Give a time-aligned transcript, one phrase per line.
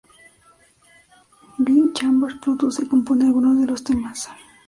[1.59, 4.29] Guy Chambers produce y compone algunos de los temas.